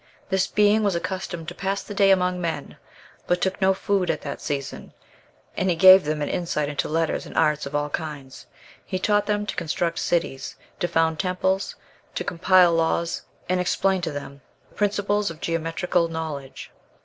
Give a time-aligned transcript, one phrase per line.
[0.29, 2.77] This being was accustomed to pass the day among men,
[3.27, 4.93] but took no food at that season,
[5.55, 8.47] and he gave them an insight into letters and arts of all kinds.
[8.83, 11.75] He taught them to construct cities, to found temples,
[12.15, 16.71] to compile laws, and explained to them the principles of geometrical knowledge.